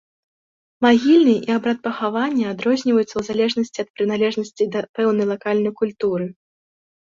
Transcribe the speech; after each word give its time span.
Магільні 0.85 1.35
і 1.49 1.53
абрад 1.57 1.79
пахавання 1.87 2.45
адрозніваюцца 2.53 3.07
ў 3.17 3.21
залежнасці 3.29 3.77
ад 3.85 3.89
прыналежнасці 4.01 4.63
да 4.79 4.85
пэўнай 4.99 5.25
лакальнай 5.35 5.73
культуры. 5.85 6.25